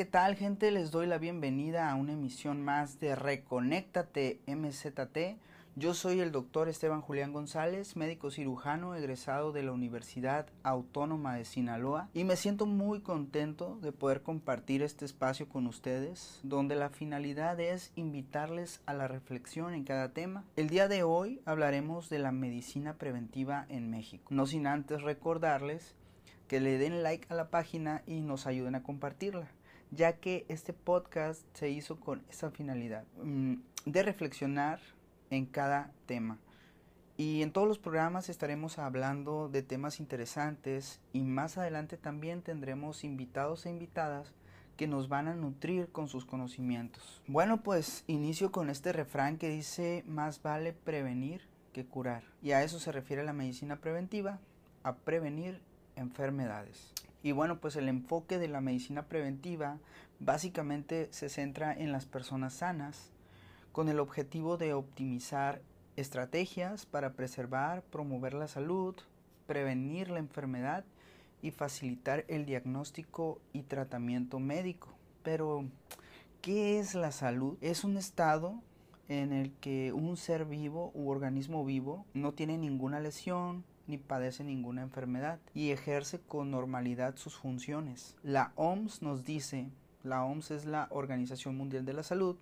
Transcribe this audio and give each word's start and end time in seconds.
¿qué 0.00 0.06
tal 0.06 0.34
gente? 0.34 0.70
Les 0.70 0.90
doy 0.90 1.06
la 1.06 1.18
bienvenida 1.18 1.90
a 1.90 1.94
una 1.94 2.14
emisión 2.14 2.62
más 2.62 3.00
de 3.00 3.14
Reconéctate 3.14 4.40
MZT. 4.46 5.38
Yo 5.76 5.92
soy 5.92 6.20
el 6.20 6.32
doctor 6.32 6.70
Esteban 6.70 7.02
Julián 7.02 7.34
González, 7.34 7.96
médico 7.96 8.30
cirujano 8.30 8.94
egresado 8.94 9.52
de 9.52 9.62
la 9.62 9.72
Universidad 9.72 10.46
Autónoma 10.62 11.34
de 11.34 11.44
Sinaloa 11.44 12.08
y 12.14 12.24
me 12.24 12.36
siento 12.36 12.64
muy 12.64 13.02
contento 13.02 13.78
de 13.82 13.92
poder 13.92 14.22
compartir 14.22 14.80
este 14.80 15.04
espacio 15.04 15.50
con 15.50 15.66
ustedes 15.66 16.40
donde 16.44 16.76
la 16.76 16.88
finalidad 16.88 17.60
es 17.60 17.92
invitarles 17.94 18.80
a 18.86 18.94
la 18.94 19.06
reflexión 19.06 19.74
en 19.74 19.84
cada 19.84 20.14
tema. 20.14 20.46
El 20.56 20.70
día 20.70 20.88
de 20.88 21.02
hoy 21.02 21.42
hablaremos 21.44 22.08
de 22.08 22.20
la 22.20 22.32
medicina 22.32 22.94
preventiva 22.94 23.66
en 23.68 23.90
México, 23.90 24.24
no 24.30 24.46
sin 24.46 24.66
antes 24.66 25.02
recordarles 25.02 25.94
que 26.48 26.58
le 26.58 26.78
den 26.78 27.02
like 27.02 27.26
a 27.28 27.34
la 27.34 27.50
página 27.50 28.02
y 28.06 28.22
nos 28.22 28.46
ayuden 28.46 28.74
a 28.74 28.82
compartirla 28.82 29.50
ya 29.90 30.14
que 30.14 30.46
este 30.48 30.72
podcast 30.72 31.44
se 31.54 31.70
hizo 31.70 31.98
con 31.98 32.22
esa 32.30 32.50
finalidad 32.50 33.04
mm, 33.22 33.54
de 33.86 34.02
reflexionar 34.02 34.80
en 35.30 35.46
cada 35.46 35.92
tema. 36.06 36.38
Y 37.16 37.42
en 37.42 37.52
todos 37.52 37.68
los 37.68 37.78
programas 37.78 38.28
estaremos 38.30 38.78
hablando 38.78 39.48
de 39.48 39.62
temas 39.62 40.00
interesantes 40.00 41.00
y 41.12 41.20
más 41.20 41.58
adelante 41.58 41.98
también 41.98 42.40
tendremos 42.40 43.04
invitados 43.04 43.66
e 43.66 43.70
invitadas 43.70 44.32
que 44.78 44.86
nos 44.86 45.10
van 45.10 45.28
a 45.28 45.34
nutrir 45.34 45.88
con 45.92 46.08
sus 46.08 46.24
conocimientos. 46.24 47.20
Bueno, 47.26 47.62
pues 47.62 48.04
inicio 48.06 48.50
con 48.50 48.70
este 48.70 48.94
refrán 48.94 49.36
que 49.36 49.50
dice 49.50 50.02
más 50.06 50.40
vale 50.40 50.72
prevenir 50.72 51.42
que 51.74 51.84
curar. 51.84 52.22
Y 52.40 52.52
a 52.52 52.62
eso 52.62 52.80
se 52.80 52.90
refiere 52.90 53.22
la 53.22 53.34
medicina 53.34 53.76
preventiva, 53.76 54.38
a 54.82 54.94
prevenir 54.96 55.60
enfermedades. 55.96 56.94
Y 57.22 57.32
bueno, 57.32 57.60
pues 57.60 57.76
el 57.76 57.88
enfoque 57.88 58.38
de 58.38 58.48
la 58.48 58.60
medicina 58.60 59.06
preventiva 59.06 59.78
básicamente 60.20 61.08
se 61.12 61.28
centra 61.28 61.72
en 61.72 61.92
las 61.92 62.06
personas 62.06 62.54
sanas, 62.54 63.10
con 63.72 63.88
el 63.88 64.00
objetivo 64.00 64.56
de 64.56 64.74
optimizar 64.74 65.62
estrategias 65.96 66.86
para 66.86 67.12
preservar, 67.12 67.82
promover 67.82 68.34
la 68.34 68.48
salud, 68.48 68.96
prevenir 69.46 70.10
la 70.10 70.18
enfermedad 70.18 70.84
y 71.42 71.50
facilitar 71.50 72.24
el 72.28 72.46
diagnóstico 72.46 73.40
y 73.52 73.62
tratamiento 73.62 74.38
médico. 74.38 74.88
Pero, 75.22 75.64
¿qué 76.40 76.78
es 76.78 76.94
la 76.94 77.12
salud? 77.12 77.58
Es 77.60 77.84
un 77.84 77.96
estado 77.96 78.60
en 79.08 79.32
el 79.32 79.52
que 79.54 79.92
un 79.92 80.16
ser 80.16 80.44
vivo 80.44 80.92
u 80.94 81.10
organismo 81.10 81.64
vivo 81.64 82.06
no 82.14 82.32
tiene 82.32 82.58
ninguna 82.58 83.00
lesión, 83.00 83.64
ni 83.90 83.98
padece 83.98 84.44
ninguna 84.44 84.82
enfermedad 84.82 85.40
y 85.52 85.70
ejerce 85.70 86.20
con 86.20 86.50
normalidad 86.50 87.16
sus 87.16 87.36
funciones. 87.36 88.16
La 88.22 88.52
OMS 88.56 89.02
nos 89.02 89.24
dice, 89.24 89.68
la 90.04 90.24
OMS 90.24 90.52
es 90.52 90.64
la 90.64 90.88
Organización 90.90 91.56
Mundial 91.56 91.84
de 91.84 91.92
la 91.92 92.02
Salud, 92.02 92.36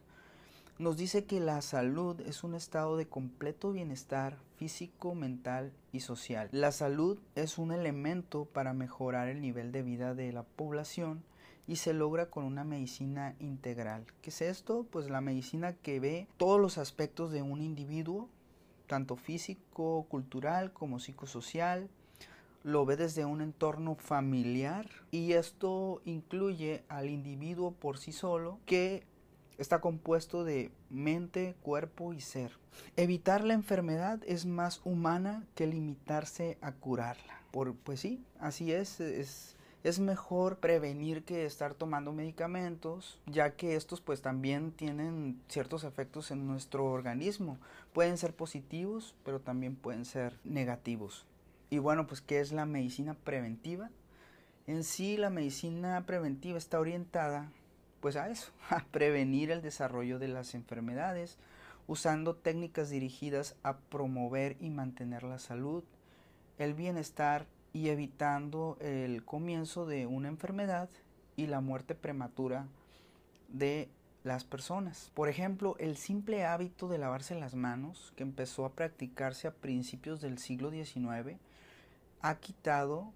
nos 0.79 0.97
dice 0.97 1.25
que 1.25 1.41
la 1.41 1.61
salud 1.61 2.21
es 2.21 2.45
un 2.45 2.55
estado 2.55 2.97
de 2.97 3.09
completo 3.09 3.73
bienestar 3.73 4.37
físico, 4.59 5.17
mental 5.17 5.73
y 5.91 6.01
social. 6.01 6.49
La 6.53 6.71
salud 6.71 7.19
es 7.35 7.59
un 7.59 7.73
elemento 7.73 8.45
para 8.45 8.75
mejorar 8.75 9.27
el 9.27 9.41
nivel 9.41 9.73
de 9.73 9.83
vida 9.83 10.15
de 10.15 10.33
la 10.33 10.45
población 10.45 11.25
y 11.67 11.77
se 11.77 11.95
logra 11.95 12.31
con 12.31 12.45
una 12.45 12.63
medicina 12.63 13.35
integral. 13.41 14.05
¿Qué 14.23 14.31
es 14.31 14.41
esto? 14.41 14.87
Pues 14.89 15.11
la 15.11 15.21
medicina 15.21 15.73
que 15.73 15.99
ve 15.99 16.29
todos 16.37 16.61
los 16.61 16.79
aspectos 16.79 17.33
de 17.33 17.43
un 17.43 17.61
individuo 17.61 18.29
tanto 18.89 19.15
físico, 19.15 20.07
cultural 20.09 20.73
como 20.73 20.99
psicosocial, 20.99 21.89
lo 22.65 22.85
ve 22.85 22.97
desde 22.97 23.25
un 23.25 23.41
entorno 23.41 23.95
familiar 23.95 24.89
y 25.13 25.35
esto 25.35 26.03
incluye 26.05 26.83
al 26.89 27.09
individuo 27.09 27.71
por 27.71 27.99
sí 27.99 28.11
solo 28.11 28.59
que 28.67 29.05
está 29.59 29.81
compuesto 29.81 30.45
de 30.45 30.73
mente, 30.91 31.55
cuerpo 31.63 32.13
y 32.13 32.21
ser. 32.21 32.53
Evitar 32.97 33.45
la 33.45 33.55
enfermedad 33.55 34.21
es 34.27 34.47
más 34.47 34.81
humana 34.85 35.45
que 35.55 35.67
limitarse 35.67 36.59
a 36.61 36.73
curarla. 36.73 37.43
Por, 37.51 37.75
pues 37.75 38.01
sí, 38.01 38.25
así 38.41 38.73
es, 38.73 39.01
es 39.01 39.57
es 39.85 40.01
mejor 40.01 40.59
prevenir 40.59 41.25
que 41.25 41.45
estar 41.45 41.75
tomando 41.75 42.13
medicamentos, 42.13 43.21
ya 43.27 43.53
que 43.53 43.77
estos 43.77 44.01
pues 44.01 44.23
también 44.23 44.73
tienen 44.73 45.41
ciertos 45.49 45.85
efectos 45.85 46.31
en 46.31 46.47
nuestro 46.47 46.87
organismo. 46.87 47.59
Pueden 47.93 48.19
ser 48.19 48.35
positivos, 48.35 49.15
pero 49.25 49.41
también 49.41 49.77
pueden 49.77 50.05
ser 50.05 50.39
negativos. 50.45 51.27
Y 51.71 51.79
bueno, 51.79 52.07
pues 52.07 52.21
¿qué 52.21 52.41
es 52.41 52.51
la 52.53 52.67
medicina 52.67 53.15
preventiva? 53.15 53.91
En 54.67 54.85
sí 54.85 55.17
la 55.17 55.31
medicina 55.31 56.05
preventiva 56.07 56.59
está 56.59 56.81
orientada 56.81 57.51
pues 58.01 58.17
a 58.17 58.29
eso, 58.29 58.53
a 58.71 58.85
prevenir 58.85 59.51
el 59.51 59.63
desarrollo 59.63 60.19
de 60.19 60.29
las 60.29 60.55
enfermedades, 60.55 61.39
usando 61.87 62.35
técnicas 62.35 62.91
dirigidas 62.91 63.57
a 63.63 63.79
promover 63.79 64.57
y 64.61 64.71
mantener 64.71 65.23
la 65.23 65.39
salud, 65.39 65.85
el 66.59 66.75
bienestar 66.75 67.47
y 67.73 67.89
evitando 67.89 68.77
el 68.81 69.25
comienzo 69.25 69.87
de 69.87 70.07
una 70.07 70.29
enfermedad 70.29 70.89
y 71.37 71.47
la 71.47 71.61
muerte 71.61 71.95
prematura 71.95 72.67
de 73.49 73.89
las 74.25 74.45
personas. 74.45 75.11
Por 75.15 75.29
ejemplo, 75.29 75.77
el 75.79 75.97
simple 75.97 76.45
hábito 76.45 76.89
de 76.89 76.99
lavarse 76.99 77.35
las 77.35 77.55
manos, 77.55 78.13
que 78.17 78.23
empezó 78.23 78.65
a 78.65 78.73
practicarse 78.73 79.49
a 79.49 79.55
principios 79.55 80.21
del 80.21 80.39
siglo 80.39 80.71
XIX, 80.71 81.39
ha 82.21 82.35
quitado 82.37 83.13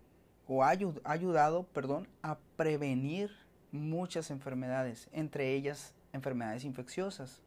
o 0.47 0.65
ha 0.65 0.77
ayudado, 1.05 1.65
perdón, 1.65 2.09
a 2.23 2.39
prevenir 2.57 3.31
muchas 3.73 4.31
enfermedades, 4.31 5.09
entre 5.13 5.55
ellas 5.55 5.95
enfermedades 6.13 6.65
infecciosas. 6.65 7.41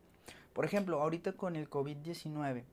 Por 0.53 0.66
ejemplo, 0.66 1.01
ahorita 1.01 1.33
con 1.33 1.55
el 1.55 1.69
COVID-19, 1.69 2.63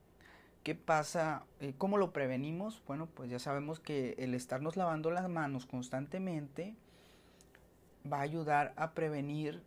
¿Qué 0.63 0.77
pasa? 0.77 1.43
Eh, 1.59 1.75
¿Cómo 1.77 1.99
lo 1.99 2.13
prevenimos? 2.13 2.85
Bueno, 2.87 3.07
pues 3.07 3.29
ya 3.29 3.41
sabemos 3.41 3.81
que 3.81 4.15
el 4.19 4.33
estarnos 4.33 4.77
lavando 4.77 5.11
las 5.11 5.29
manos 5.29 5.67
constantemente 5.67 6.77
va 8.11 8.19
a 8.19 8.23
ayudar 8.23 8.73
a 8.77 8.93
prevenir 8.93 9.65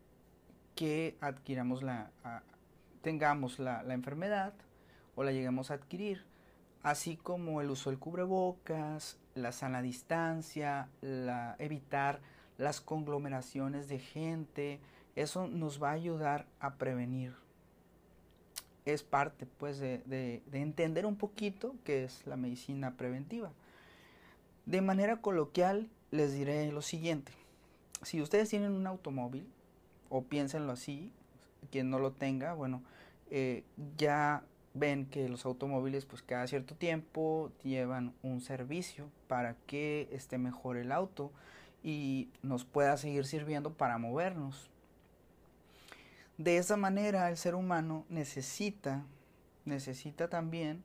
que 0.73 1.17
adquiramos 1.19 1.83
la, 1.83 2.11
tengamos 3.01 3.59
la, 3.59 3.83
enfermedad 3.94 4.53
o 5.16 5.23
la 5.25 5.33
lleguemos 5.33 5.69
a 5.69 5.73
adquirir, 5.73 6.23
así 6.81 7.17
como 7.17 7.59
el 7.59 7.72
uso 7.72 7.89
del 7.89 8.00
cubrebocas, 8.00 9.17
la 9.33 9.51
sana 9.51 9.81
distancia, 9.81 10.88
la, 11.01 11.57
evitar 11.59 12.22
las 12.57 12.79
conglomeraciones 12.79 13.89
de 13.89 14.00
gente, 14.00 14.79
eso 15.17 15.50
nos 15.50 15.83
va 15.83 15.89
a 15.89 15.94
ayudar 15.94 16.45
a 16.62 16.75
prevenir 16.75 17.44
es 18.85 19.03
parte 19.03 19.46
pues 19.46 19.79
de, 19.79 20.41
entender 20.51 21.06
un 21.06 21.16
poquito 21.16 21.75
qué 21.84 22.03
es 22.03 22.25
la 22.25 22.38
medicina 22.38 22.96
preventiva. 22.96 23.51
De 24.66 24.81
manera 24.81 25.18
coloquial 25.18 25.90
les 26.12 26.34
diré 26.34 26.72
lo 26.72 26.81
siguiente. 26.81 27.31
Si 28.03 28.22
ustedes 28.22 28.50
tienen 28.50 28.72
un 28.72 28.88
automóvil, 28.88 29.47
o 30.09 30.24
piénsenlo 30.24 30.72
así, 30.72 31.12
quien 31.72 31.90
no 31.90 32.00
lo 32.00 32.12
tenga, 32.12 32.53
bueno, 32.53 32.84
eh, 33.31 33.63
ya 33.97 34.44
ven 34.75 35.07
que 35.07 35.28
los 35.29 35.45
automóviles 35.45 36.06
pues 36.06 36.21
cada 36.21 36.45
cierto 36.48 36.75
tiempo 36.75 37.51
llevan 37.63 38.13
un 38.21 38.42
servicio 38.42 39.09
para 39.27 39.56
que 39.65 40.07
esté 40.12 40.38
mejor 40.38 40.77
el 40.77 40.92
auto 40.92 41.31
y 41.83 42.30
nos 42.44 42.65
pueda 42.65 42.98
seguir 42.98 43.25
sirviendo 43.25 43.74
para 43.74 43.98
movernos. 43.98 44.69
De 46.37 46.57
esa 46.57 46.75
manera 46.75 47.29
el 47.29 47.37
ser 47.37 47.55
humano 47.55 48.05
necesita, 48.09 49.05
necesita 49.63 50.29
también 50.29 50.83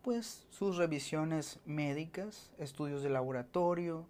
pues 0.00 0.46
sus 0.50 0.76
revisiones 0.76 1.60
médicas, 1.66 2.50
estudios 2.58 3.02
de 3.02 3.10
laboratorio, 3.10 4.06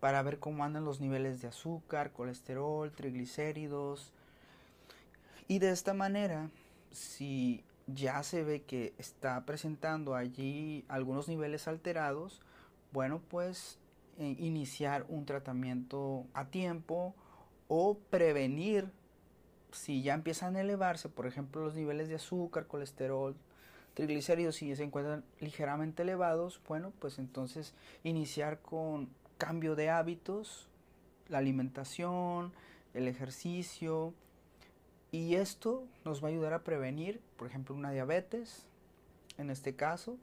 para 0.00 0.22
ver 0.22 0.38
cómo 0.38 0.64
andan 0.64 0.84
los 0.84 1.00
niveles 1.00 1.42
de 1.42 1.48
azúcar, 1.48 2.12
colesterol, 2.12 2.92
triglicéridos. 2.92 4.12
Y 5.48 5.58
de 5.58 5.70
esta 5.70 5.92
manera, 5.92 6.50
si 6.90 7.64
ya 7.86 8.22
se 8.22 8.44
ve 8.44 8.62
que 8.62 8.94
está 8.96 9.44
presentando 9.44 10.14
allí 10.14 10.84
algunos 10.88 11.28
niveles 11.28 11.68
alterados, 11.68 12.40
bueno, 12.92 13.20
pues 13.28 13.78
eh, 14.18 14.36
iniciar 14.38 15.04
un 15.08 15.26
tratamiento 15.26 16.26
a 16.32 16.46
tiempo 16.46 17.14
o 17.68 17.98
prevenir 18.10 18.90
si 19.74 20.02
ya 20.02 20.14
empiezan 20.14 20.56
a 20.56 20.60
elevarse, 20.60 21.08
por 21.08 21.26
ejemplo, 21.26 21.62
los 21.62 21.74
niveles 21.74 22.08
de 22.08 22.16
azúcar, 22.16 22.66
colesterol, 22.66 23.34
triglicéridos, 23.94 24.56
si 24.56 24.74
se 24.74 24.84
encuentran 24.84 25.24
ligeramente 25.40 26.02
elevados, 26.02 26.60
bueno, 26.66 26.92
pues 26.98 27.18
entonces 27.18 27.74
iniciar 28.02 28.60
con 28.60 29.08
cambio 29.38 29.76
de 29.76 29.90
hábitos, 29.90 30.68
la 31.28 31.38
alimentación, 31.38 32.52
el 32.92 33.08
ejercicio, 33.08 34.14
y 35.12 35.36
esto 35.36 35.84
nos 36.04 36.22
va 36.22 36.28
a 36.28 36.30
ayudar 36.32 36.54
a 36.54 36.64
prevenir, 36.64 37.20
por 37.36 37.46
ejemplo, 37.46 37.74
una 37.74 37.92
diabetes, 37.92 38.66
en 39.38 39.50
este 39.50 39.76
caso, 39.76 40.16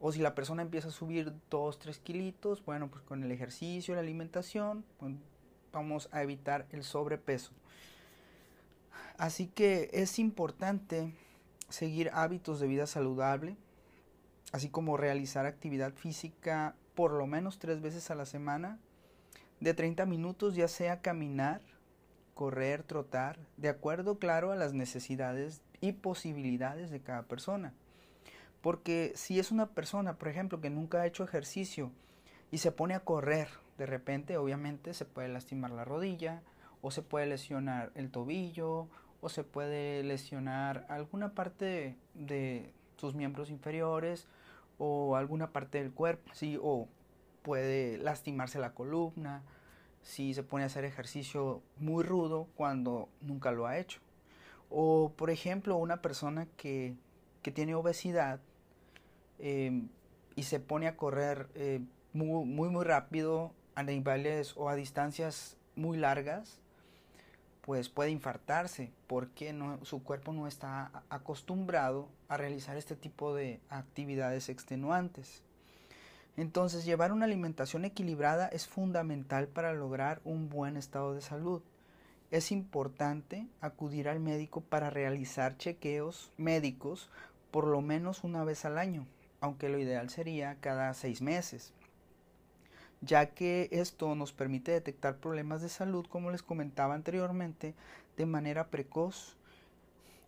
o 0.00 0.12
si 0.12 0.20
la 0.20 0.34
persona 0.34 0.62
empieza 0.62 0.88
a 0.88 0.92
subir 0.92 1.32
2, 1.50 1.78
3 1.78 1.98
kilitos, 1.98 2.64
bueno, 2.64 2.88
pues 2.88 3.02
con 3.02 3.22
el 3.22 3.30
ejercicio, 3.32 3.94
la 3.94 4.00
alimentación, 4.00 4.84
vamos 5.72 6.08
a 6.12 6.22
evitar 6.22 6.66
el 6.70 6.84
sobrepeso. 6.84 7.52
Así 9.18 9.46
que 9.46 9.90
es 9.92 10.18
importante 10.18 11.14
seguir 11.68 12.10
hábitos 12.12 12.60
de 12.60 12.66
vida 12.66 12.86
saludable, 12.86 13.56
así 14.52 14.68
como 14.68 14.96
realizar 14.96 15.46
actividad 15.46 15.92
física 15.94 16.74
por 16.94 17.12
lo 17.12 17.26
menos 17.26 17.58
tres 17.58 17.80
veces 17.80 18.10
a 18.10 18.14
la 18.14 18.26
semana, 18.26 18.78
de 19.60 19.74
30 19.74 20.06
minutos, 20.06 20.54
ya 20.54 20.68
sea 20.68 21.00
caminar, 21.00 21.62
correr, 22.34 22.82
trotar, 22.82 23.38
de 23.56 23.68
acuerdo, 23.68 24.18
claro, 24.18 24.50
a 24.52 24.56
las 24.56 24.74
necesidades 24.74 25.62
y 25.80 25.92
posibilidades 25.92 26.90
de 26.90 27.00
cada 27.00 27.22
persona. 27.22 27.72
Porque 28.60 29.12
si 29.14 29.38
es 29.38 29.50
una 29.50 29.66
persona, 29.66 30.18
por 30.18 30.28
ejemplo, 30.28 30.60
que 30.60 30.70
nunca 30.70 31.00
ha 31.00 31.06
hecho 31.06 31.24
ejercicio 31.24 31.90
y 32.50 32.58
se 32.58 32.72
pone 32.72 32.94
a 32.94 33.00
correr, 33.00 33.48
de 33.78 33.86
repente 33.86 34.36
obviamente 34.36 34.94
se 34.94 35.04
puede 35.04 35.28
lastimar 35.28 35.70
la 35.70 35.84
rodilla 35.84 36.42
o 36.82 36.90
se 36.90 37.00
puede 37.00 37.26
lesionar 37.26 37.90
el 37.94 38.10
tobillo 38.10 38.88
o 39.22 39.28
se 39.28 39.44
puede 39.44 40.02
lesionar 40.02 40.84
alguna 40.88 41.32
parte 41.32 41.96
de, 42.14 42.74
sus 42.96 43.14
miembros 43.14 43.50
inferiores 43.50 44.28
o 44.78 45.16
alguna 45.16 45.50
parte 45.50 45.78
del 45.78 45.92
cuerpo, 45.92 46.30
sí, 46.34 46.58
o 46.62 46.88
puede 47.42 47.98
lastimarse 47.98 48.58
la 48.58 48.74
columna 48.74 49.42
si 50.02 50.34
se 50.34 50.42
pone 50.42 50.64
a 50.64 50.66
hacer 50.66 50.84
ejercicio 50.84 51.62
muy 51.78 52.04
rudo 52.04 52.48
cuando 52.54 53.08
nunca 53.20 53.50
lo 53.52 53.66
ha 53.66 53.78
hecho. 53.78 54.00
O 54.70 55.12
por 55.16 55.30
ejemplo 55.30 55.76
una 55.76 56.02
persona 56.02 56.46
que, 56.56 56.94
tiene 57.54 57.74
obesidad 57.74 58.40
em, 59.40 59.88
y 60.36 60.44
se 60.44 60.60
pone 60.60 60.86
a 60.86 60.96
correr 60.96 61.48
eh, 61.56 61.80
muy, 62.12 62.44
muy 62.44 62.68
muy 62.68 62.84
rápido 62.84 63.52
a 63.74 63.82
niveles 63.82 64.56
o 64.56 64.68
a 64.68 64.76
distancias 64.76 65.56
muy 65.74 65.98
largas, 65.98 66.61
pues 67.62 67.88
puede 67.88 68.10
infartarse 68.10 68.92
porque 69.06 69.52
no, 69.52 69.82
su 69.84 70.02
cuerpo 70.02 70.32
no 70.32 70.46
está 70.46 71.04
acostumbrado 71.08 72.08
a 72.28 72.36
realizar 72.36 72.76
este 72.76 72.96
tipo 72.96 73.34
de 73.34 73.60
actividades 73.70 74.48
extenuantes. 74.48 75.42
Entonces, 76.36 76.84
llevar 76.84 77.12
una 77.12 77.26
alimentación 77.26 77.84
equilibrada 77.84 78.48
es 78.48 78.66
fundamental 78.66 79.46
para 79.48 79.72
lograr 79.74 80.20
un 80.24 80.48
buen 80.48 80.76
estado 80.76 81.14
de 81.14 81.20
salud. 81.20 81.62
Es 82.30 82.50
importante 82.50 83.46
acudir 83.60 84.08
al 84.08 84.18
médico 84.18 84.60
para 84.62 84.90
realizar 84.90 85.56
chequeos 85.56 86.32
médicos 86.38 87.10
por 87.50 87.66
lo 87.66 87.80
menos 87.82 88.24
una 88.24 88.44
vez 88.44 88.64
al 88.64 88.78
año, 88.78 89.06
aunque 89.40 89.68
lo 89.68 89.78
ideal 89.78 90.08
sería 90.10 90.56
cada 90.60 90.94
seis 90.94 91.20
meses 91.20 91.74
ya 93.02 93.26
que 93.26 93.68
esto 93.72 94.14
nos 94.14 94.32
permite 94.32 94.72
detectar 94.72 95.16
problemas 95.16 95.60
de 95.60 95.68
salud, 95.68 96.06
como 96.06 96.30
les 96.30 96.42
comentaba 96.42 96.94
anteriormente, 96.94 97.74
de 98.16 98.26
manera 98.26 98.68
precoz 98.68 99.36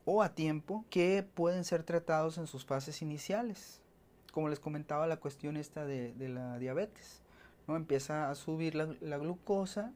o 0.05 0.23
a 0.23 0.35
tiempo, 0.35 0.85
que 0.91 1.23
pueden 1.23 1.65
ser 1.65 1.85
tratados 1.85 2.37
en 2.37 2.47
sus 2.47 2.65
fases 2.65 3.01
iniciales. 3.01 3.81
Como 4.33 4.49
les 4.49 4.59
comentaba 4.59 5.07
la 5.07 5.19
cuestión 5.19 5.57
esta 5.57 5.87
de, 5.87 6.13
la 6.29 6.59
diabetes, 6.59 7.21
¿no? 7.69 7.77
Empieza 7.77 8.29
a 8.29 8.35
subir 8.35 8.75
la, 8.75 8.95
la 9.01 9.19
glucosa 9.19 9.93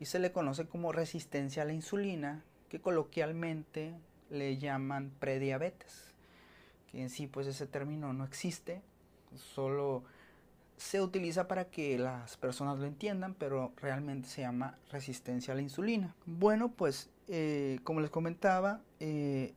y 0.00 0.06
se 0.06 0.18
le 0.18 0.32
conoce 0.32 0.66
como 0.66 0.90
resistencia 0.90 1.62
a 1.62 1.66
la 1.66 1.72
insulina, 1.72 2.42
que 2.68 2.80
coloquialmente 2.80 3.94
le 4.28 4.58
llaman 4.58 5.12
prediabetes, 5.20 6.08
que 6.90 7.00
en 7.00 7.10
sí 7.10 7.28
pues 7.28 7.46
ese 7.46 7.66
término 7.68 8.12
no 8.12 8.24
existe, 8.24 8.82
solo 9.36 10.02
se 10.82 11.00
utiliza 11.00 11.46
para 11.46 11.66
que 11.66 11.96
las 11.96 12.36
personas 12.36 12.78
lo 12.78 12.86
entiendan, 12.86 13.34
pero 13.34 13.72
realmente 13.76 14.28
se 14.28 14.42
llama 14.42 14.78
resistencia 14.90 15.52
a 15.52 15.54
la 15.54 15.62
insulina. 15.62 16.14
Bueno, 16.26 16.72
pues 16.72 17.08
eh, 17.28 17.78
como 17.84 18.00
les 18.00 18.10
comentaba, 18.10 18.80
eh, 18.98 19.54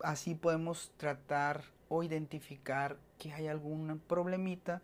así 0.00 0.36
podemos 0.36 0.92
tratar 0.96 1.64
o 1.88 2.04
identificar 2.04 2.98
que 3.18 3.32
hay 3.32 3.48
algún 3.48 4.00
problemita 4.06 4.80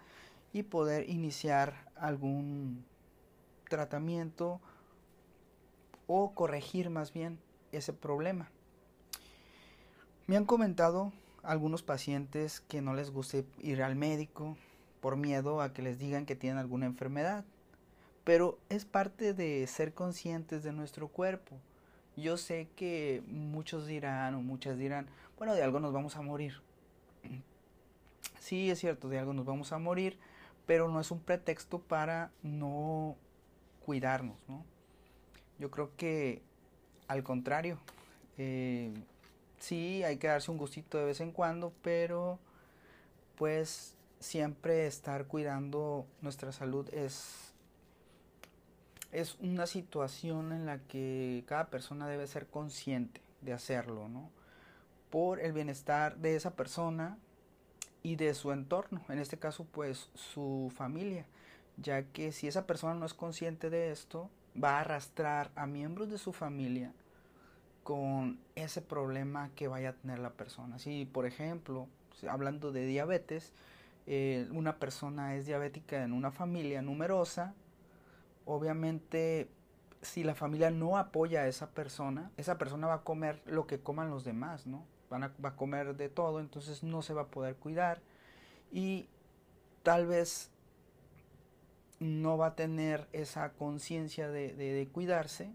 y 0.53 0.65
poder 0.65 1.09
iniciar 1.09 1.89
algún 1.95 2.85
tratamiento 3.71 4.61
o 6.09 6.35
corregir 6.35 6.91
más 6.91 7.13
bien 7.13 7.39
ese 7.71 7.93
problema. 7.93 8.51
Me 10.27 10.37
han 10.37 10.47
comentado 10.47 11.13
algunos 11.45 11.85
pacientes 11.85 12.61
que 12.61 12.83
no 12.83 12.93
les 12.93 13.13
guste 13.13 13.47
ir 13.61 13.85
al 13.85 13.95
médico, 13.95 14.57
por 15.07 15.17
miedo 15.17 15.61
a 15.61 15.73
que 15.73 15.83
les 15.83 16.01
digan 16.01 16.27
que 16.27 16.35
tienen 16.35 16.59
alguna 16.59 16.87
enfermedad. 16.87 17.45
Pero 18.25 18.59
es 18.71 18.85
parte 18.85 19.35
de 19.35 19.65
ser 19.69 19.95
conscientes 19.95 20.65
de 20.65 20.73
nuestro 20.73 21.07
cuerpo. 21.07 21.61
Yo 22.17 22.37
sé 22.37 22.67
que 22.75 23.23
muchos 23.29 23.87
dirán 23.87 24.35
o 24.35 24.41
muchas 24.41 24.79
dirán, 24.79 25.07
bueno, 25.39 25.55
de 25.55 25.63
algo 25.63 25.79
nos 25.79 25.93
vamos 25.93 26.17
a 26.17 26.23
morir. 26.23 26.61
Sí, 28.41 28.69
es 28.69 28.81
cierto, 28.81 29.09
de 29.09 29.21
algo 29.21 29.33
nos 29.33 29.47
vamos 29.47 29.71
a 29.71 29.79
morir, 29.79 30.19
pero 30.67 30.89
no 30.89 31.01
es 31.01 31.13
un 31.13 31.21
pretexto 31.21 31.79
para 31.79 32.33
no 32.43 33.15
cuidarnos, 33.85 34.37
¿no? 34.49 34.65
Yo 35.61 35.71
creo 35.71 35.93
que 35.97 36.43
al 37.07 37.23
contrario, 37.23 37.79
eh, 38.39 38.93
sí, 39.61 40.03
hay 40.03 40.17
que 40.17 40.27
darse 40.27 40.51
un 40.51 40.59
gustito 40.59 40.99
de 40.99 41.05
vez 41.05 41.21
en 41.21 41.31
cuando, 41.31 41.73
pero 41.83 42.41
pues 43.37 43.96
siempre 44.21 44.87
estar 44.87 45.27
cuidando 45.27 46.07
nuestra 46.21 46.53
salud 46.53 46.89
es, 46.93 47.53
es 49.13 49.37
una 49.41 49.67
situación 49.67 50.53
en 50.53 50.67
la 50.67 50.79
que 50.79 51.45
cada 51.47 51.67
persona 51.69 52.09
debe 52.09 52.27
ser 52.27 52.47
consciente 52.47 53.21
de 53.43 53.53
hacerlo, 53.53 54.09
¿no? 54.09 54.31
Por 55.11 55.41
el 55.41 55.53
bienestar 55.53 56.17
de 56.17 56.37
esa 56.37 56.57
persona 56.57 57.19
y 58.03 58.17
de 58.17 58.35
su 58.35 58.53
entorno, 58.53 59.03
en 59.09 59.19
este 59.19 59.39
caso 59.39 59.65
pues 59.65 60.11
su 60.15 60.73
familia, 60.75 61.27
ya 61.77 62.03
que 62.03 62.33
si 62.33 62.49
esa 62.49 62.67
persona 62.67 62.95
no 62.95 63.07
es 63.07 63.15
consciente 63.15 63.71
de 63.71 63.91
esto, 63.91 64.31
va 64.63 64.79
a 64.79 64.81
arrastrar 64.81 65.51
a 65.55 65.67
miembros 65.67 66.11
de 66.11 66.19
su 66.19 66.33
familia 66.33 66.93
con 67.83 68.39
ese 68.57 68.83
problema 68.83 69.51
que 69.55 69.69
vaya 69.69 69.91
a 69.91 69.93
tener 69.93 70.19
la 70.19 70.31
persona. 70.31 70.79
Si, 70.79 71.05
por 71.05 71.27
ejemplo, 71.27 71.87
hablando 72.29 72.73
de 72.73 72.87
diabetes, 72.87 73.53
eh, 74.07 74.49
una 74.53 74.79
persona 74.79 75.35
es 75.35 75.47
diabética 75.47 76.05
en 76.05 76.13
una 76.13 76.31
familia 76.31 76.81
numerosa, 76.81 77.55
obviamente 78.45 79.49
si 80.01 80.23
la 80.23 80.37
familia 80.37 80.71
no 80.71 80.97
apoya 80.97 81.43
a 81.43 81.49
esa 81.49 81.71
persona, 81.71 82.31
esa 82.37 82.57
persona 82.57 82.87
va 82.87 82.95
a 82.95 83.03
comer 83.03 83.43
lo 83.47 83.67
que 83.67 83.81
coman 83.81 84.11
los 84.11 84.25
demás, 84.25 84.67
¿no? 84.67 84.85
Van 85.11 85.25
a, 85.25 85.33
va 85.45 85.51
a 85.51 85.57
comer 85.57 85.97
de 85.97 86.09
todo, 86.09 86.39
entonces 86.39 86.85
no 86.85 87.03
se 87.03 87.15
va 87.15 87.23
a 87.23 87.27
poder 87.27 87.57
cuidar 87.57 88.01
y 88.71 89.09
tal 89.83 90.07
vez 90.07 90.51
no 91.99 92.37
va 92.39 92.49
a 92.49 92.55
tener 92.55 93.09
esa 93.13 93.53
conciencia 93.53 94.29
de, 94.29 94.55
de 94.55 94.89
cuidarse, 94.89 95.51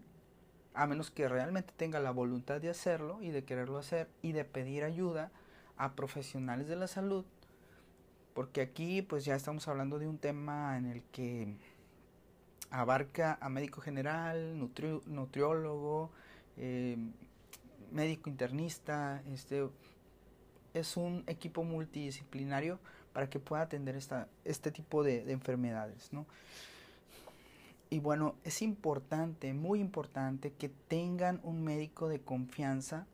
a 0.74 0.86
menos 0.86 1.10
que 1.10 1.28
realmente 1.28 1.72
tenga 1.76 2.00
la 2.00 2.10
voluntad 2.10 2.60
de 2.60 2.70
hacerlo 2.70 3.22
y 3.22 3.30
de 3.30 3.44
quererlo 3.44 3.78
hacer 3.78 4.08
y 4.20 4.32
de 4.32 4.44
pedir 4.44 4.84
ayuda 4.84 5.30
a 5.76 5.94
profesionales 5.94 6.68
de 6.68 6.76
la 6.76 6.86
salud 6.86 7.24
porque 8.34 8.60
aquí 8.60 9.02
pues 9.02 9.24
ya 9.24 9.34
estamos 9.34 9.68
hablando 9.68 9.98
de 9.98 10.08
un 10.08 10.18
tema 10.18 10.76
en 10.78 10.86
el 10.86 11.02
que 11.04 11.56
abarca 12.70 13.38
a 13.40 13.48
médico 13.48 13.80
general, 13.80 14.58
nutriólogo, 14.58 16.10
eh, 16.56 16.96
médico 17.90 18.30
internista, 18.30 19.22
este 19.30 19.68
es 20.72 20.96
un 20.96 21.22
equipo 21.26 21.64
multidisciplinario 21.64 22.78
para 23.12 23.28
que 23.28 23.38
pueda 23.38 23.62
atender 23.62 23.94
esta, 23.94 24.28
este 24.44 24.70
tipo 24.70 25.02
de, 25.02 25.22
de 25.22 25.32
enfermedades, 25.32 26.12
¿no? 26.14 26.24
Y 27.90 27.98
bueno, 27.98 28.36
es 28.42 28.62
importante, 28.62 29.52
muy 29.52 29.78
importante 29.78 30.54
que 30.54 30.70
tengan 30.70 31.40
un 31.42 31.62
médico 31.62 32.08
de 32.08 32.22
confianza, 32.22 33.06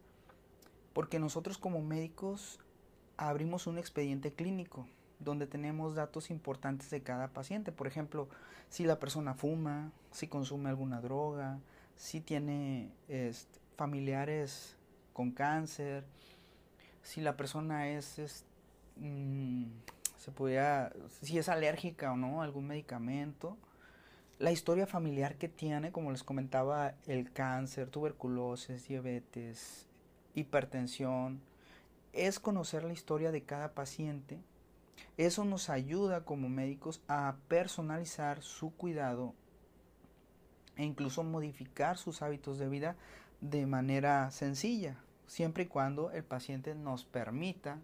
porque 0.92 1.18
nosotros 1.18 1.58
como 1.58 1.82
médicos 1.82 2.60
abrimos 3.16 3.66
un 3.66 3.76
expediente 3.76 4.32
clínico 4.32 4.86
donde 5.18 5.46
tenemos 5.46 5.94
datos 5.94 6.30
importantes 6.30 6.90
de 6.90 7.02
cada 7.02 7.28
paciente. 7.28 7.72
Por 7.72 7.86
ejemplo, 7.86 8.28
si 8.68 8.84
la 8.84 8.98
persona 8.98 9.34
fuma, 9.34 9.92
si 10.10 10.28
consume 10.28 10.68
alguna 10.68 11.00
droga, 11.00 11.58
si 11.96 12.20
tiene 12.20 12.90
este, 13.08 13.58
familiares 13.76 14.76
con 15.12 15.32
cáncer, 15.32 16.04
si 17.02 17.20
la 17.20 17.36
persona 17.36 17.88
es, 17.88 18.44
mm, 18.96 19.64
se 20.16 20.30
podría, 20.32 20.92
si 21.22 21.38
es 21.38 21.48
alérgica 21.48 22.12
o 22.12 22.16
no 22.16 22.40
a 22.40 22.44
algún 22.44 22.66
medicamento, 22.66 23.56
la 24.38 24.52
historia 24.52 24.86
familiar 24.86 25.36
que 25.36 25.48
tiene, 25.48 25.90
como 25.90 26.12
les 26.12 26.22
comentaba, 26.22 26.94
el 27.06 27.32
cáncer, 27.32 27.88
tuberculosis, 27.88 28.86
diabetes, 28.86 29.86
hipertensión, 30.34 31.40
es 32.12 32.38
conocer 32.38 32.84
la 32.84 32.92
historia 32.92 33.32
de 33.32 33.42
cada 33.42 33.72
paciente 33.72 34.38
eso 35.16 35.44
nos 35.44 35.70
ayuda 35.70 36.24
como 36.24 36.48
médicos 36.48 37.02
a 37.08 37.36
personalizar 37.48 38.42
su 38.42 38.70
cuidado 38.70 39.34
e 40.76 40.84
incluso 40.84 41.24
modificar 41.24 41.98
sus 41.98 42.22
hábitos 42.22 42.58
de 42.58 42.68
vida 42.68 42.96
de 43.40 43.66
manera 43.66 44.30
sencilla, 44.30 44.96
siempre 45.26 45.64
y 45.64 45.66
cuando 45.66 46.10
el 46.10 46.24
paciente 46.24 46.74
nos 46.74 47.04
permita 47.04 47.78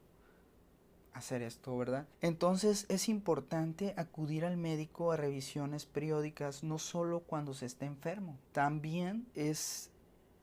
hacer 1.12 1.42
esto, 1.42 1.76
¿verdad? 1.76 2.06
Entonces 2.20 2.86
es 2.88 3.08
importante 3.08 3.94
acudir 3.96 4.44
al 4.44 4.56
médico 4.56 5.12
a 5.12 5.16
revisiones 5.16 5.86
periódicas, 5.86 6.64
no 6.64 6.78
solo 6.78 7.20
cuando 7.20 7.54
se 7.54 7.66
esté 7.66 7.86
enfermo, 7.86 8.36
también 8.52 9.26
es 9.34 9.90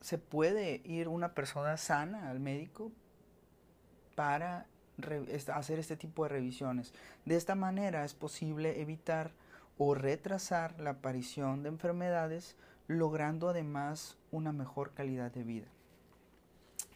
se 0.00 0.18
puede 0.18 0.82
ir 0.84 1.06
una 1.06 1.32
persona 1.32 1.76
sana 1.76 2.28
al 2.28 2.40
médico 2.40 2.90
para 4.16 4.66
hacer 5.54 5.78
este 5.78 5.96
tipo 5.96 6.24
de 6.24 6.30
revisiones. 6.30 6.92
De 7.24 7.36
esta 7.36 7.54
manera 7.54 8.04
es 8.04 8.14
posible 8.14 8.80
evitar 8.80 9.32
o 9.78 9.94
retrasar 9.94 10.78
la 10.80 10.90
aparición 10.90 11.62
de 11.62 11.70
enfermedades, 11.70 12.56
logrando 12.88 13.48
además 13.48 14.16
una 14.30 14.52
mejor 14.52 14.92
calidad 14.92 15.32
de 15.32 15.44
vida. 15.44 15.66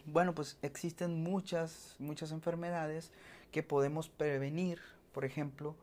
Bueno, 0.05 0.35
pues 0.35 0.57
existen 0.63 1.23
muchas, 1.23 1.97
muchas 1.99 2.31
enfermedades 2.31 3.11
que 3.51 3.63
podemos 3.63 4.09
prevenir, 4.09 4.81
por 5.13 5.25
ejemplo, 5.25 5.75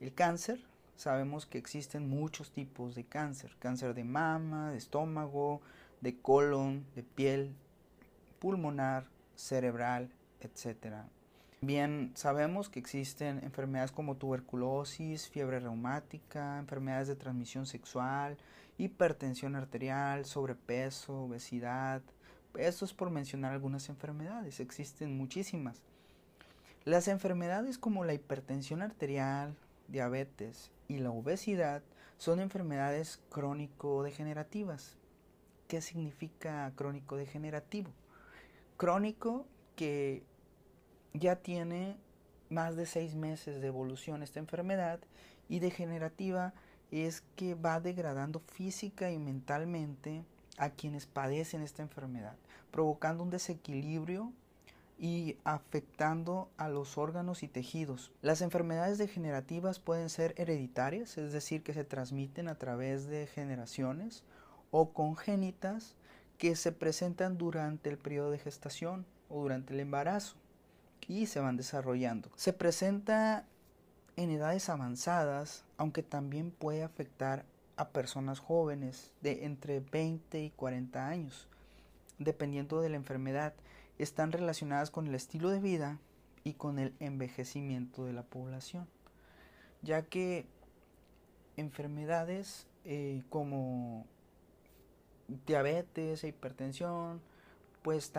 el 0.00 0.12
cáncer. 0.12 0.60
Sabemos 0.96 1.46
que 1.46 1.56
existen 1.56 2.08
muchos 2.08 2.50
tipos 2.50 2.94
de 2.94 3.04
cáncer, 3.04 3.56
cáncer 3.58 3.94
de 3.94 4.04
mama, 4.04 4.70
de 4.72 4.76
estómago, 4.76 5.62
de 6.02 6.20
colon, 6.20 6.84
de 6.94 7.02
piel, 7.02 7.54
pulmonar, 8.38 9.06
cerebral, 9.34 10.10
etc. 10.40 11.04
Bien, 11.62 12.12
sabemos 12.14 12.70
que 12.70 12.78
existen 12.78 13.44
enfermedades 13.44 13.92
como 13.92 14.16
tuberculosis, 14.16 15.28
fiebre 15.28 15.60
reumática, 15.60 16.58
enfermedades 16.58 17.06
de 17.06 17.16
transmisión 17.16 17.66
sexual, 17.66 18.38
hipertensión 18.78 19.54
arterial, 19.54 20.24
sobrepeso, 20.24 21.24
obesidad. 21.24 22.00
Esto 22.56 22.86
es 22.86 22.94
por 22.94 23.10
mencionar 23.10 23.52
algunas 23.52 23.90
enfermedades, 23.90 24.58
existen 24.58 25.18
muchísimas. 25.18 25.82
Las 26.86 27.08
enfermedades 27.08 27.76
como 27.76 28.06
la 28.06 28.14
hipertensión 28.14 28.80
arterial, 28.80 29.54
diabetes 29.88 30.70
y 30.88 30.96
la 30.96 31.10
obesidad 31.10 31.82
son 32.16 32.40
enfermedades 32.40 33.20
crónico-degenerativas. 33.28 34.96
¿Qué 35.68 35.82
significa 35.82 36.72
crónico-degenerativo? 36.74 37.90
Crónico 38.78 39.46
que 39.76 40.22
ya 41.14 41.36
tiene 41.36 41.96
más 42.48 42.76
de 42.76 42.86
seis 42.86 43.14
meses 43.14 43.60
de 43.60 43.68
evolución 43.68 44.22
esta 44.22 44.40
enfermedad 44.40 45.00
y 45.48 45.60
degenerativa 45.60 46.52
es 46.90 47.22
que 47.36 47.54
va 47.54 47.80
degradando 47.80 48.40
física 48.40 49.10
y 49.10 49.18
mentalmente 49.18 50.24
a 50.58 50.70
quienes 50.70 51.06
padecen 51.06 51.62
esta 51.62 51.82
enfermedad, 51.82 52.36
provocando 52.70 53.22
un 53.22 53.30
desequilibrio 53.30 54.32
y 54.98 55.36
afectando 55.44 56.50
a 56.58 56.68
los 56.68 56.98
órganos 56.98 57.42
y 57.42 57.48
tejidos. 57.48 58.12
Las 58.20 58.42
enfermedades 58.42 58.98
degenerativas 58.98 59.78
pueden 59.78 60.10
ser 60.10 60.34
hereditarias, 60.36 61.16
es 61.16 61.32
decir, 61.32 61.62
que 61.62 61.72
se 61.72 61.84
transmiten 61.84 62.48
a 62.48 62.56
través 62.56 63.06
de 63.06 63.26
generaciones, 63.26 64.24
o 64.70 64.92
congénitas 64.92 65.94
que 66.38 66.54
se 66.54 66.72
presentan 66.72 67.38
durante 67.38 67.88
el 67.88 67.98
periodo 67.98 68.30
de 68.30 68.38
gestación 68.38 69.06
o 69.28 69.42
durante 69.42 69.74
el 69.74 69.80
embarazo 69.80 70.36
y 71.08 71.26
se 71.26 71.40
van 71.40 71.56
desarrollando. 71.56 72.30
Se 72.36 72.52
presenta 72.52 73.44
en 74.16 74.30
edades 74.30 74.68
avanzadas, 74.68 75.64
aunque 75.76 76.02
también 76.02 76.50
puede 76.50 76.82
afectar 76.82 77.44
a 77.76 77.88
personas 77.88 78.38
jóvenes 78.38 79.10
de 79.22 79.44
entre 79.44 79.80
20 79.80 80.42
y 80.42 80.50
40 80.50 81.08
años, 81.08 81.48
dependiendo 82.18 82.80
de 82.80 82.90
la 82.90 82.96
enfermedad 82.96 83.54
están 83.98 84.32
relacionadas 84.32 84.90
con 84.90 85.06
el 85.06 85.14
estilo 85.14 85.50
de 85.50 85.60
vida 85.60 85.98
y 86.44 86.54
con 86.54 86.78
el 86.78 86.94
envejecimiento 87.00 88.04
de 88.04 88.12
la 88.12 88.22
población, 88.22 88.86
ya 89.82 90.02
que 90.02 90.46
enfermedades 91.56 92.66
eh, 92.84 93.22
como 93.28 94.06
diabetes 95.46 96.24
e 96.24 96.28
hipertensión, 96.28 97.20
pues 97.82 98.12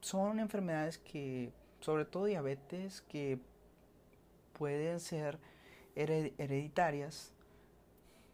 son 0.00 0.40
enfermedades 0.40 0.98
que, 0.98 1.52
sobre 1.80 2.04
todo 2.04 2.24
diabetes, 2.24 3.02
que 3.02 3.38
pueden 4.52 5.00
ser 5.00 5.38
hereditarias. 5.94 7.32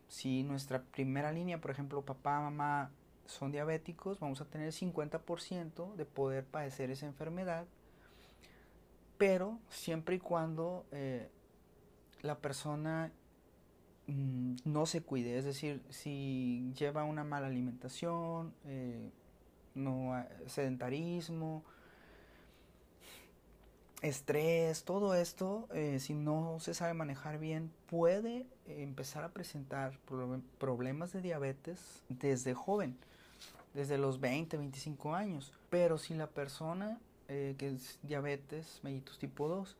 Si 0.09 0.43
nuestra 0.43 0.83
primera 0.83 1.33
línea, 1.33 1.61
por 1.61 1.71
ejemplo, 1.71 2.03
papá, 2.03 2.41
mamá 2.41 2.91
son 3.27 3.53
diabéticos, 3.53 4.21
vamos 4.21 4.41
a 4.41 4.45
tener 4.45 4.73
50% 4.73 5.95
de 5.95 6.05
poder 6.05 6.45
padecer 6.45 6.91
esa 6.91 7.07
enfermedad, 7.07 7.67
pero 9.19 9.59
siempre 9.71 10.17
y 10.17 10.19
cuando 10.19 10.85
eh, 10.93 11.31
la 12.23 12.39
persona 12.39 13.13
mm, 14.07 14.57
no 14.65 14.87
se 14.87 15.03
cuide, 15.03 15.39
es 15.39 15.45
decir, 15.45 15.83
si 15.89 16.73
lleva 16.79 17.05
una 17.05 17.25
mala 17.25 17.47
alimentación, 17.47 18.55
eh, 18.67 19.11
no 19.75 20.25
sedentarismo, 20.47 21.65
estrés, 24.03 24.85
todo 24.85 25.15
esto, 25.15 25.69
eh, 25.73 25.99
si 26.01 26.15
no 26.15 26.59
se 26.61 26.75
sabe 26.75 26.95
manejar 26.95 27.39
bien, 27.39 27.73
puede 27.87 28.47
empezar 28.67 29.25
a 29.25 29.31
presentar 29.31 29.99
problemas 30.59 31.13
de 31.13 31.23
diabetes 31.23 32.03
desde 32.09 32.55
joven 32.55 32.97
desde 33.75 33.99
los 33.99 34.21
20, 34.21 34.57
25 34.57 35.15
años. 35.15 35.53
Pero 35.69 35.99
si 35.99 36.15
la 36.15 36.29
persona 36.29 36.99
eh, 37.29 37.57
que 37.59 37.69
es 37.69 37.99
diabetes 38.03 38.81
mellitus 38.83 39.19
tipo 39.19 39.49
2, 39.49 39.77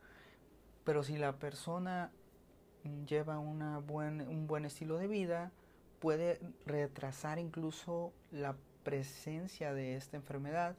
pero 0.83 1.03
si 1.03 1.17
la 1.17 1.33
persona 1.37 2.11
lleva 3.07 3.39
una 3.39 3.79
buen, 3.79 4.21
un 4.21 4.45
buen 4.45 4.65
estilo 4.65 4.97
de 4.97 5.07
vida, 5.07 5.51
puede 5.99 6.39
retrasar 6.67 7.39
incluso 7.39 8.13
la 8.31 8.55
presencia 8.83 9.73
de 9.73 9.95
esta 9.95 10.17
enfermedad 10.17 10.75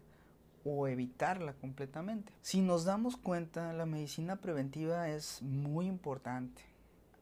o 0.66 0.88
evitarla 0.88 1.54
completamente. 1.54 2.32
Si 2.42 2.60
nos 2.60 2.84
damos 2.84 3.16
cuenta, 3.16 3.72
la 3.72 3.86
medicina 3.86 4.36
preventiva 4.36 5.08
es 5.08 5.40
muy 5.40 5.86
importante. 5.86 6.60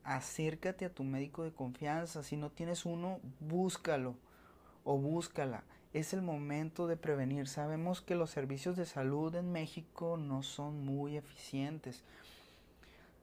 Acércate 0.02 0.86
a 0.86 0.92
tu 0.92 1.04
médico 1.04 1.44
de 1.44 1.52
confianza. 1.52 2.22
Si 2.22 2.36
no 2.36 2.50
tienes 2.50 2.86
uno, 2.86 3.20
búscalo 3.40 4.16
o 4.82 4.98
búscala 4.98 5.62
es 5.94 6.12
el 6.12 6.22
momento 6.22 6.88
de 6.88 6.96
prevenir. 6.96 7.46
Sabemos 7.46 8.00
que 8.00 8.16
los 8.16 8.30
servicios 8.30 8.76
de 8.76 8.84
salud 8.84 9.34
en 9.36 9.52
México 9.52 10.16
no 10.16 10.42
son 10.42 10.84
muy 10.84 11.16
eficientes. 11.16 12.02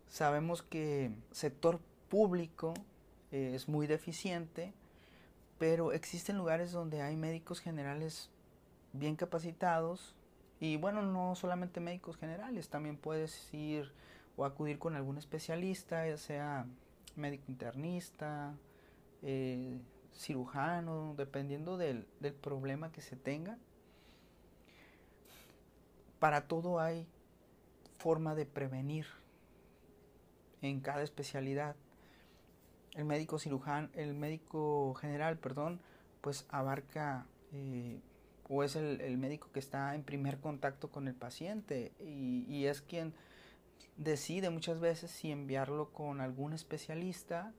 Sabemos 0.07 0.63
que 0.63 1.11
sector 1.31 1.81
público 2.09 2.73
es 3.31 3.67
muy 3.67 3.87
deficiente, 3.87 4.73
pero 5.59 5.91
existen 5.91 6.37
lugares 6.37 6.71
donde 6.71 7.01
hay 7.01 7.17
médicos 7.17 7.59
generales 7.59 8.29
bien 8.93 9.15
capacitados 9.15 10.15
y 10.59 10.77
bueno, 10.77 11.01
no 11.01 11.35
solamente 11.35 11.79
médicos 11.79 12.17
generales, 12.17 12.69
también 12.69 12.95
puedes 12.95 13.51
ir 13.53 13.91
o 14.37 14.45
acudir 14.45 14.77
con 14.77 14.95
algún 14.95 15.17
especialista, 15.17 16.07
ya 16.07 16.17
sea 16.17 16.67
médico 17.15 17.45
internista, 17.47 18.53
eh, 19.23 19.79
cirujano, 20.13 21.15
dependiendo 21.17 21.77
del, 21.77 22.05
problema 22.41 22.91
que 22.91 23.01
se 23.01 23.15
tenga. 23.15 23.57
Para 26.19 26.47
todo 26.47 26.79
hay 26.79 27.07
forma 27.97 28.35
de 28.35 28.45
prevenir 28.45 29.07
en 30.61 30.79
cada 30.79 31.01
especialidad. 31.01 31.75
El 32.93 33.05
médico 33.05 33.39
cirujano, 33.39 33.89
el 33.93 34.13
médico 34.13 34.93
general, 34.95 35.37
perdón, 35.37 35.79
pues 36.21 36.45
abarca 36.49 37.25
eh, 37.51 37.99
o 38.53 38.63
es 38.63 38.75
el, 38.75 39.17
médico 39.17 39.49
que 39.53 39.59
está 39.59 39.95
en 39.95 40.03
primer 40.03 40.39
contacto 40.39 40.91
con 40.91 41.07
el 41.07 41.15
paciente 41.15 41.93
y, 42.01 42.45
y 42.49 42.65
es 42.65 42.81
quien 42.81 43.13
decide 43.95 44.49
muchas 44.49 44.81
veces 44.81 45.09
si 45.09 45.31
enviarlo 45.31 45.93
con 45.93 46.19
algún 46.19 46.51
especialista 46.51 47.53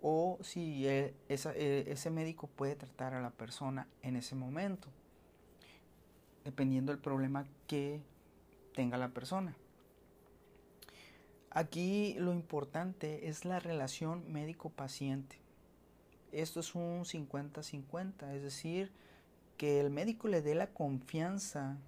o 0.00 0.38
si 0.42 0.86
e, 0.86 1.14
e, 1.28 1.84
ese 1.88 2.10
médico 2.10 2.46
puede 2.46 2.76
tratar 2.76 3.14
a 3.14 3.20
la 3.20 3.30
persona 3.30 3.88
en 4.02 4.14
ese 4.14 4.36
momento, 4.36 4.88
dependiendo 6.44 6.92
del 6.92 7.00
problema 7.00 7.44
que 7.66 8.00
tenga 8.74 8.96
la 8.96 9.08
persona. 9.08 9.56
Aquí 11.50 12.14
lo 12.18 12.32
importante 12.32 13.28
es 13.28 13.44
la 13.44 13.58
relación 13.58 14.30
médico-paciente. 14.30 15.40
Esto 16.32 16.60
es 16.60 16.74
un 16.74 17.04
50-50, 17.04 18.34
es 18.34 18.42
decir, 18.42 18.92
que 19.56 19.80
el 19.80 19.90
médico 19.90 20.28
le 20.28 20.42
dé 20.42 20.54
la 20.54 20.68
confianza 20.68 21.78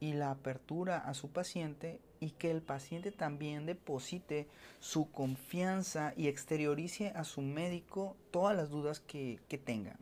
y 0.00 0.12
la 0.12 0.30
apertura 0.30 0.98
a 0.98 1.14
su 1.14 1.30
paciente 1.30 2.00
y 2.20 2.30
que 2.30 2.50
el 2.50 2.62
paciente 2.62 3.10
también 3.10 3.66
deposite 3.66 4.48
su 4.80 5.10
confianza 5.10 6.12
y 6.16 6.28
exteriorice 6.28 7.08
a 7.14 7.24
su 7.24 7.42
médico 7.42 8.16
todas 8.30 8.56
las 8.56 8.70
dudas 8.70 9.00
que, 9.00 9.40
tenga. 9.64 9.96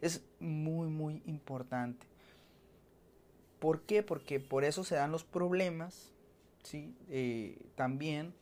Es 0.00 0.24
muy, 0.40 0.88
muy 0.88 1.22
importante. 1.26 2.06
¿Por 3.58 3.82
qué? 3.82 4.02
Porque 4.02 4.38
por 4.38 4.64
eso 4.64 4.84
se 4.84 4.94
dan 4.94 5.10
los 5.10 5.24
problemas, 5.24 6.12
¿sí? 6.62 6.94
Eh, 7.08 7.58
también 7.74 8.34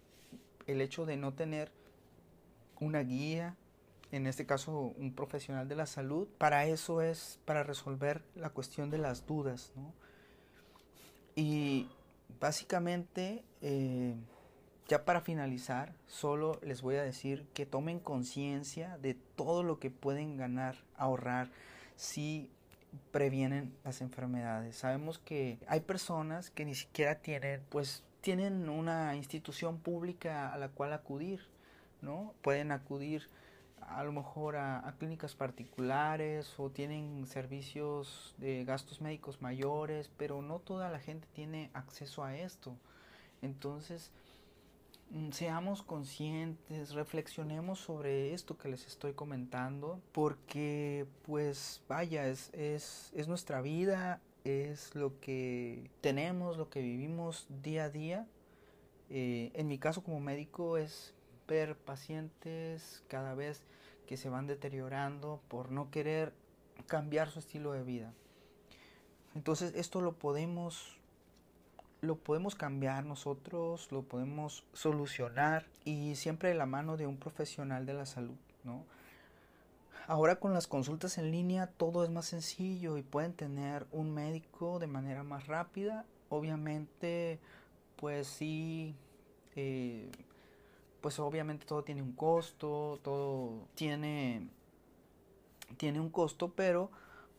el 0.66 0.80
hecho 0.80 1.06
de 1.06 1.16
no 1.16 1.32
tener 1.32 1.70
una 2.80 3.00
guía, 3.00 3.56
en 4.12 4.26
este 4.26 4.46
caso 4.46 4.94
un 4.96 5.14
profesional 5.14 5.68
de 5.68 5.76
la 5.76 5.86
salud, 5.86 6.28
para 6.38 6.66
eso 6.66 7.02
es 7.02 7.40
para 7.44 7.62
resolver 7.62 8.22
la 8.34 8.50
cuestión 8.50 8.90
de 8.90 8.98
las 8.98 9.26
dudas, 9.26 9.72
¿no? 9.76 9.92
Y 11.34 11.88
básicamente, 12.40 13.44
eh, 13.60 14.14
ya 14.88 15.04
para 15.04 15.20
finalizar, 15.20 15.94
solo 16.06 16.58
les 16.62 16.80
voy 16.82 16.96
a 16.96 17.02
decir 17.02 17.46
que 17.52 17.66
tomen 17.66 18.00
conciencia 18.00 18.96
de 18.98 19.14
todo 19.14 19.62
lo 19.62 19.78
que 19.78 19.90
pueden 19.90 20.36
ganar, 20.36 20.76
ahorrar, 20.96 21.50
si 21.96 22.50
previenen 23.10 23.74
las 23.84 24.00
enfermedades. 24.00 24.76
Sabemos 24.76 25.18
que 25.18 25.58
hay 25.66 25.80
personas 25.80 26.50
que 26.50 26.64
ni 26.64 26.74
siquiera 26.74 27.16
tienen, 27.16 27.62
pues, 27.68 28.04
tienen 28.20 28.68
una 28.68 29.14
institución 29.16 29.78
pública 29.78 30.52
a 30.52 30.58
la 30.58 30.68
cual 30.68 30.92
acudir, 30.92 31.40
¿no? 32.00 32.34
Pueden 32.42 32.72
acudir 32.72 33.28
a 33.80 34.04
lo 34.04 34.12
mejor 34.12 34.56
a, 34.56 34.94
clínicas 34.98 35.34
particulares 35.34 36.58
o 36.58 36.70
tienen 36.70 37.26
servicios 37.26 38.34
de 38.38 38.64
gastos 38.64 39.00
médicos 39.00 39.40
mayores, 39.42 40.10
pero 40.16 40.42
no 40.42 40.58
toda 40.58 40.90
la 40.90 40.98
gente 40.98 41.28
tiene 41.34 41.70
acceso 41.74 42.24
a 42.24 42.36
esto. 42.36 42.76
Entonces, 43.42 44.10
mm, 45.10 45.30
seamos 45.30 45.82
conscientes, 45.82 46.94
reflexionemos 46.94 47.78
sobre 47.80 48.34
esto 48.34 48.56
que 48.58 48.68
les 48.68 48.86
estoy 48.86 49.12
comentando, 49.12 50.00
porque 50.12 51.06
pues 51.26 51.82
vaya, 51.88 52.28
es, 52.28 52.50
es, 52.54 53.12
es 53.14 53.28
nuestra 53.28 53.60
vida, 53.60 54.20
es 54.44 54.94
lo 54.94 55.18
que 55.20 55.90
tenemos, 56.00 56.56
lo 56.56 56.70
que 56.70 56.80
vivimos 56.80 57.46
día 57.62 57.84
a 57.84 57.90
día. 57.90 58.26
Eh, 59.08 59.52
en 59.54 59.68
mi 59.68 59.78
caso 59.78 60.02
como 60.02 60.18
médico 60.20 60.78
es 60.78 61.14
ver 61.46 61.76
pacientes 61.76 63.02
cada 63.08 63.34
vez 63.34 63.62
que 64.06 64.16
se 64.16 64.28
van 64.28 64.46
deteriorando 64.46 65.40
por 65.48 65.70
no 65.70 65.90
querer 65.90 66.32
cambiar 66.86 67.30
su 67.30 67.38
estilo 67.38 67.72
de 67.72 67.82
vida. 67.82 68.12
Entonces 69.34 69.72
esto 69.74 70.00
lo 70.00 70.12
podemos 70.12 70.96
lo 72.02 72.16
podemos 72.16 72.54
cambiar 72.54 73.04
nosotros, 73.04 73.90
lo 73.90 74.02
podemos 74.02 74.64
solucionar 74.72 75.66
y 75.84 76.14
siempre 76.14 76.50
de 76.50 76.54
la 76.54 76.66
mano 76.66 76.96
de 76.96 77.06
un 77.06 77.16
profesional 77.16 77.86
de 77.86 77.94
la 77.94 78.06
salud, 78.06 78.36
¿no? 78.64 78.84
Ahora 80.06 80.36
con 80.36 80.52
las 80.52 80.68
consultas 80.68 81.18
en 81.18 81.32
línea 81.32 81.66
todo 81.66 82.04
es 82.04 82.10
más 82.10 82.26
sencillo 82.26 82.96
y 82.96 83.02
pueden 83.02 83.32
tener 83.32 83.86
un 83.90 84.14
médico 84.14 84.78
de 84.78 84.86
manera 84.86 85.24
más 85.24 85.48
rápida. 85.48 86.04
Obviamente, 86.28 87.40
pues 87.96 88.28
sí, 88.28 88.94
eh, 89.56 90.12
pues 91.06 91.20
obviamente 91.20 91.66
todo 91.66 91.84
tiene 91.84 92.02
un 92.02 92.10
costo, 92.10 92.98
todo 93.04 93.68
tiene, 93.76 94.48
tiene 95.76 96.00
un 96.00 96.10
costo, 96.10 96.50
pero 96.50 96.90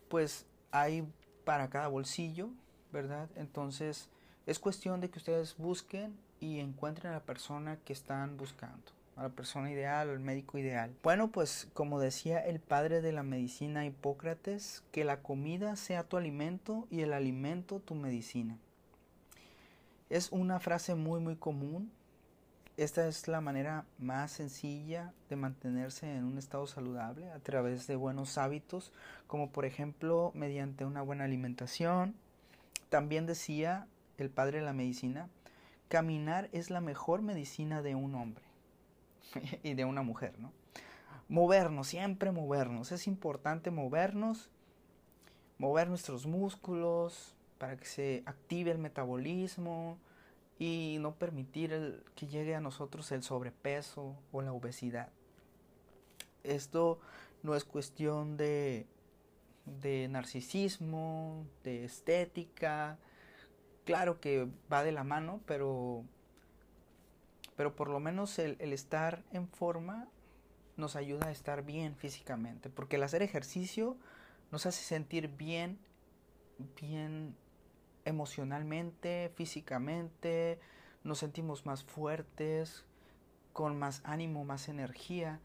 pues 0.07 0.45
hay 0.71 1.05
para 1.43 1.69
cada 1.69 1.89
bolsillo, 1.89 2.47
¿verdad? 2.93 3.27
Entonces 3.35 4.07
es 4.45 4.57
cuestión 4.57 5.01
de 5.01 5.09
que 5.09 5.19
ustedes 5.19 5.57
busquen 5.57 6.17
y 6.39 6.59
encuentren 6.59 7.11
a 7.11 7.15
la 7.15 7.23
persona 7.25 7.75
que 7.83 7.91
están 7.91 8.37
buscando, 8.37 8.89
a 9.17 9.23
la 9.23 9.29
persona 9.31 9.69
ideal, 9.69 10.11
al 10.11 10.21
médico 10.21 10.57
ideal. 10.57 10.95
Bueno, 11.03 11.29
pues 11.29 11.67
como 11.73 11.99
decía 11.99 12.39
el 12.39 12.61
padre 12.61 13.01
de 13.01 13.11
la 13.11 13.23
medicina 13.23 13.85
Hipócrates, 13.85 14.81
que 14.93 15.03
la 15.03 15.21
comida 15.21 15.75
sea 15.75 16.05
tu 16.05 16.15
alimento 16.15 16.87
y 16.89 17.01
el 17.01 17.11
alimento 17.11 17.81
tu 17.81 17.95
medicina. 17.95 18.57
Es 20.09 20.31
una 20.31 20.61
frase 20.61 20.95
muy 20.95 21.19
muy 21.19 21.35
común 21.35 21.91
esta 22.77 23.07
es 23.07 23.27
la 23.27 23.41
manera 23.41 23.85
más 23.97 24.31
sencilla 24.31 25.11
de 25.29 25.35
mantenerse 25.35 26.15
en 26.15 26.23
un 26.23 26.37
estado 26.37 26.67
saludable 26.67 27.31
a 27.31 27.39
través 27.39 27.87
de 27.87 27.95
buenos 27.95 28.37
hábitos, 28.37 28.91
como 29.25 29.49
por 29.49 29.65
ejemplo 29.65 30.31
mediante 30.35 30.85
una 30.85 31.01
buena 31.01 31.23
alimentación. 31.23 32.15
También 32.89 33.25
decía 33.25 33.87
el 34.19 34.29
padre 34.29 34.59
de 34.59 34.65
la 34.65 34.73
medicina, 34.73 35.27
caminar 35.87 36.49
es 36.51 36.69
la 36.69 36.79
mejor 36.79 37.23
medicina 37.23 37.81
de 37.81 37.95
un 37.95 38.13
hombre 38.13 38.43
y 39.63 39.73
de 39.73 39.85
una 39.85 40.03
mujer, 40.03 40.37
¿no? 40.37 40.53
Movernos, 41.29 41.87
siempre 41.87 42.31
movernos. 42.31 42.91
Es 42.91 43.07
importante 43.07 43.71
movernos, 43.71 44.51
mover 45.57 45.89
nuestros 45.89 46.27
músculos 46.27 47.35
para 47.57 47.75
que 47.75 47.85
se 47.85 48.23
active 48.27 48.69
el 48.69 48.77
metabolismo, 48.77 49.97
y 50.59 50.97
no 50.99 51.15
permitir 51.15 52.03
que 52.15 52.27
llegue 52.27 52.55
a 52.55 52.61
nosotros 52.61 53.11
el 53.11 53.23
sobrepeso 53.23 54.15
o 54.31 54.41
la 54.41 54.53
obesidad. 54.53 55.09
Esto 56.43 56.99
no 57.43 57.55
es 57.55 57.63
cuestión 57.63 58.37
de, 58.37 58.87
de 59.65 60.07
narcisismo, 60.07 61.45
de 61.63 61.85
estética. 61.85 62.97
Claro 63.85 64.19
que 64.19 64.47
va 64.71 64.83
de 64.83 64.91
la 64.91 65.03
mano, 65.03 65.41
pero, 65.45 66.03
pero 67.55 67.75
por 67.75 67.89
lo 67.89 67.99
menos 67.99 68.39
el, 68.39 68.55
el 68.59 68.73
estar 68.73 69.23
en 69.31 69.47
forma 69.47 70.07
nos 70.75 70.95
ayuda 70.95 71.27
a 71.27 71.31
estar 71.31 71.63
bien 71.63 71.95
físicamente, 71.95 72.69
porque 72.69 72.97
el 72.97 73.03
hacer 73.03 73.23
ejercicio 73.23 73.97
nos 74.51 74.65
hace 74.65 74.83
sentir 74.83 75.27
bien, 75.27 75.79
bien 76.79 77.35
emocionalmente, 78.07 79.31
físicamente, 79.35 80.59
nos 81.03 81.19
sentimos 81.19 81.65
más 81.65 81.83
fuertes, 81.83 82.85
con 83.53 83.77
más 83.77 84.01
ánimo, 84.03 84.45
más 84.45 84.69
energía. 84.69 85.39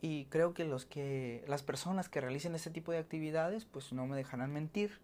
Y 0.00 0.26
creo 0.26 0.54
que 0.54 0.64
los 0.64 0.84
que 0.84 1.44
las 1.48 1.62
personas 1.62 2.08
que 2.08 2.20
realicen 2.20 2.54
este 2.54 2.70
tipo 2.70 2.92
de 2.92 2.98
actividades 2.98 3.64
pues 3.64 3.92
no 3.92 4.06
me 4.06 4.16
dejarán 4.16 4.52
mentir. 4.52 4.98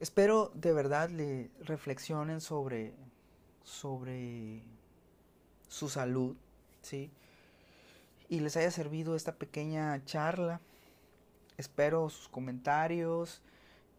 Espero 0.00 0.52
de 0.54 0.72
verdad 0.72 1.08
le 1.08 1.50
reflexionen 1.60 2.40
sobre 2.40 2.94
sobre 3.64 4.62
su 5.68 5.88
salud, 5.88 6.36
¿sí? 6.82 7.10
Y 8.28 8.40
les 8.40 8.56
haya 8.56 8.70
servido 8.70 9.16
esta 9.16 9.36
pequeña 9.36 10.04
charla. 10.04 10.60
Espero 11.56 12.08
sus 12.10 12.28
comentarios. 12.28 13.40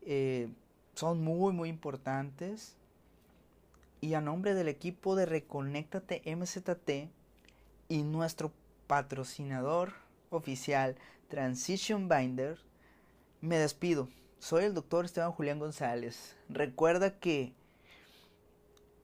Eh, 0.02 0.50
son 0.95 1.23
muy, 1.23 1.54
muy 1.54 1.69
importantes. 1.69 2.75
Y 4.02 4.13
a 4.13 4.21
nombre 4.21 4.54
del 4.54 4.67
equipo 4.67 5.15
de 5.15 5.25
Reconéctate 5.25 6.21
MZT 6.25 7.10
y 7.89 8.04
nuestro 8.04 8.52
patrocinador 8.88 9.93
oficial 10.30 10.95
Transition 11.28 12.10
Binder, 12.10 12.58
me 13.41 13.58
despido. 13.58 14.08
Soy 14.39 14.63
el 14.63 14.73
doctor 14.73 15.06
Esteban 15.06 15.32
Julián 15.32 15.60
González. 15.60 16.36
Recuerda 16.47 17.19
que 17.19 17.54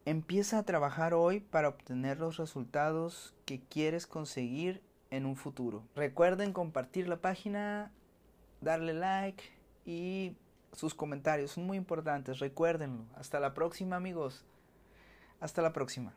empieza 0.05 0.59
a 0.59 0.63
trabajar 0.63 1.13
hoy 1.13 1.39
para 1.39 1.69
obtener 1.69 2.19
los 2.19 2.37
resultados 2.37 3.33
que 3.45 3.59
quieres 3.59 4.07
conseguir 4.07 4.81
en 5.11 5.25
un 5.25 5.35
futuro. 5.35 5.83
Recuerden 5.95 6.53
compartir 6.53 7.07
la 7.07 7.17
página, 7.17 7.91
darle 8.61 8.93
like 8.93 9.43
y 9.85 10.35
sus 10.75 10.93
comentarios 10.93 11.51
son 11.51 11.65
muy 11.65 11.77
importantes, 11.77 12.39
recuérdenlo. 12.39 13.05
Hasta 13.15 13.39
la 13.39 13.53
próxima 13.53 13.95
amigos. 13.95 14.45
Hasta 15.39 15.61
la 15.61 15.73
próxima. 15.73 16.13